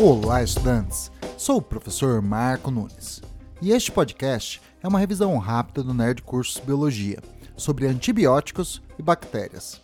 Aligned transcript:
Olá, 0.00 0.44
estudantes! 0.44 1.10
Sou 1.36 1.56
o 1.56 1.62
professor 1.62 2.22
Marco 2.22 2.70
Nunes 2.70 3.20
e 3.60 3.72
este 3.72 3.90
podcast 3.90 4.62
é 4.80 4.86
uma 4.86 5.00
revisão 5.00 5.36
rápida 5.38 5.82
do 5.82 5.92
Nerd 5.92 6.22
Cursos 6.22 6.62
Biologia 6.64 7.18
sobre 7.56 7.84
antibióticos 7.84 8.80
e 8.96 9.02
bactérias. 9.02 9.82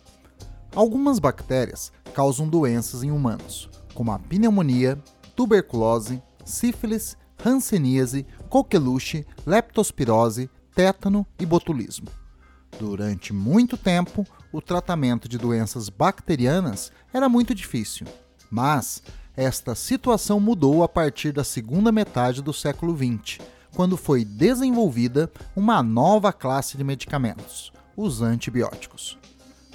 Algumas 0.73 1.19
bactérias 1.19 1.91
causam 2.13 2.47
doenças 2.47 3.03
em 3.03 3.11
humanos, 3.11 3.69
como 3.93 4.09
a 4.09 4.17
pneumonia, 4.17 4.97
tuberculose, 5.35 6.23
sífilis, 6.45 7.17
hanseníase, 7.45 8.25
coqueluche, 8.47 9.25
leptospirose, 9.45 10.49
tétano 10.73 11.27
e 11.37 11.45
botulismo. 11.45 12.07
Durante 12.79 13.33
muito 13.33 13.75
tempo, 13.75 14.25
o 14.53 14.61
tratamento 14.61 15.27
de 15.27 15.37
doenças 15.37 15.89
bacterianas 15.89 16.89
era 17.13 17.27
muito 17.27 17.53
difícil, 17.53 18.07
mas 18.49 19.03
esta 19.35 19.75
situação 19.75 20.39
mudou 20.39 20.83
a 20.83 20.87
partir 20.87 21.31
da 21.31 21.43
segunda 21.43 21.91
metade 21.91 22.41
do 22.41 22.53
século 22.53 22.95
XX, 22.95 23.39
quando 23.75 23.97
foi 23.97 24.23
desenvolvida 24.23 25.29
uma 25.55 25.83
nova 25.83 26.31
classe 26.31 26.77
de 26.77 26.83
medicamentos, 26.83 27.73
os 27.97 28.21
antibióticos. 28.21 29.17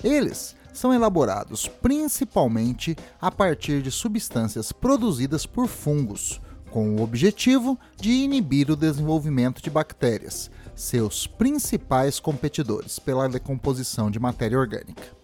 Eles 0.03 0.57
são 0.73 0.95
elaborados 0.95 1.69
principalmente 1.69 2.97
a 3.21 3.31
partir 3.31 3.83
de 3.83 3.91
substâncias 3.91 4.73
produzidas 4.73 5.45
por 5.45 5.67
fungos, 5.67 6.41
com 6.71 6.97
o 6.97 7.03
objetivo 7.03 7.79
de 7.97 8.11
inibir 8.11 8.71
o 8.71 8.77
desenvolvimento 8.77 9.61
de 9.61 9.69
bactérias, 9.69 10.51
seus 10.75 11.27
principais 11.27 12.19
competidores 12.19 12.99
pela 12.99 13.29
decomposição 13.29 14.11
de 14.11 14.19
matéria 14.19 14.59
orgânica. 14.59 15.20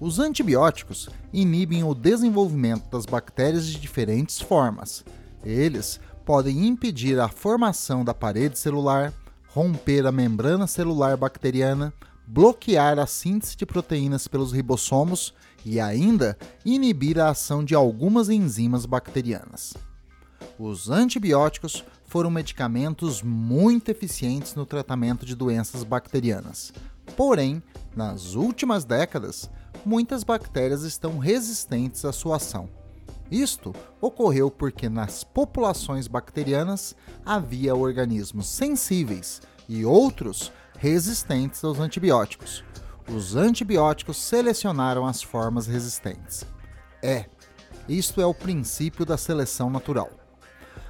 Os 0.00 0.18
antibióticos 0.18 1.10
inibem 1.30 1.84
o 1.84 1.94
desenvolvimento 1.94 2.88
das 2.88 3.04
bactérias 3.04 3.66
de 3.66 3.78
diferentes 3.78 4.40
formas. 4.40 5.04
Eles 5.44 6.00
podem 6.24 6.66
impedir 6.66 7.20
a 7.20 7.28
formação 7.28 8.02
da 8.02 8.14
parede 8.14 8.58
celular, 8.58 9.12
romper 9.48 10.06
a 10.06 10.12
membrana 10.12 10.66
celular 10.66 11.18
bacteriana, 11.18 11.92
bloquear 12.26 12.98
a 12.98 13.06
síntese 13.06 13.54
de 13.54 13.66
proteínas 13.66 14.26
pelos 14.26 14.52
ribossomos 14.52 15.34
e 15.66 15.78
ainda 15.78 16.38
inibir 16.64 17.20
a 17.20 17.28
ação 17.28 17.62
de 17.62 17.74
algumas 17.74 18.30
enzimas 18.30 18.86
bacterianas. 18.86 19.74
Os 20.58 20.88
antibióticos 20.88 21.84
foram 22.06 22.30
medicamentos 22.30 23.22
muito 23.22 23.90
eficientes 23.90 24.54
no 24.54 24.64
tratamento 24.64 25.26
de 25.26 25.34
doenças 25.34 25.84
bacterianas. 25.84 26.72
Porém, 27.16 27.62
nas 27.94 28.34
últimas 28.34 28.84
décadas, 28.84 29.50
muitas 29.84 30.24
bactérias 30.24 30.82
estão 30.82 31.18
resistentes 31.18 32.04
à 32.04 32.12
sua 32.12 32.36
ação. 32.36 32.68
Isto 33.30 33.72
ocorreu 34.00 34.50
porque 34.50 34.88
nas 34.88 35.22
populações 35.22 36.08
bacterianas 36.08 36.96
havia 37.24 37.74
organismos 37.74 38.48
sensíveis 38.48 39.40
e 39.68 39.84
outros 39.84 40.52
resistentes 40.76 41.62
aos 41.62 41.78
antibióticos. 41.78 42.64
Os 43.08 43.36
antibióticos 43.36 44.16
selecionaram 44.16 45.06
as 45.06 45.22
formas 45.22 45.66
resistentes. 45.66 46.44
É, 47.02 47.26
isto 47.88 48.20
é 48.20 48.26
o 48.26 48.34
princípio 48.34 49.04
da 49.04 49.16
seleção 49.16 49.70
natural. 49.70 50.10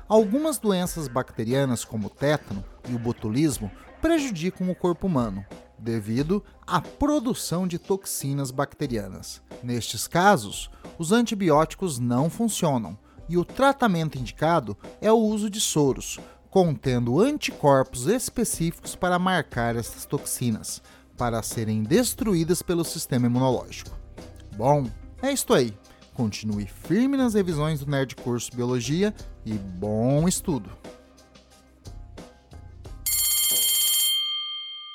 Algumas 0.08 0.58
doenças 0.58 1.08
bacterianas, 1.08 1.84
como 1.84 2.08
o 2.08 2.10
tétano 2.10 2.64
e 2.88 2.94
o 2.94 2.98
botulismo, 2.98 3.70
prejudicam 4.00 4.68
o 4.70 4.74
corpo 4.74 5.06
humano, 5.06 5.44
devido 5.80 6.44
à 6.66 6.80
produção 6.80 7.66
de 7.66 7.78
toxinas 7.78 8.50
bacterianas. 8.50 9.42
Nestes 9.62 10.06
casos, 10.06 10.70
os 10.98 11.12
antibióticos 11.12 11.98
não 11.98 12.28
funcionam 12.28 12.98
e 13.28 13.36
o 13.36 13.44
tratamento 13.44 14.18
indicado 14.18 14.76
é 15.00 15.10
o 15.10 15.16
uso 15.16 15.48
de 15.48 15.60
soros, 15.60 16.18
contendo 16.50 17.20
anticorpos 17.20 18.06
específicos 18.06 18.96
para 18.96 19.18
marcar 19.18 19.76
essas 19.76 20.04
toxinas, 20.04 20.82
para 21.16 21.42
serem 21.42 21.82
destruídas 21.82 22.60
pelo 22.60 22.84
sistema 22.84 23.26
imunológico. 23.26 23.96
Bom, 24.56 24.90
é 25.22 25.32
isto 25.32 25.54
aí. 25.54 25.72
Continue 26.12 26.66
firme 26.66 27.16
nas 27.16 27.34
revisões 27.34 27.80
do 27.80 27.90
Nerd 27.90 28.16
Curso 28.16 28.50
Biologia 28.54 29.14
e 29.46 29.52
bom 29.52 30.28
estudo! 30.28 30.70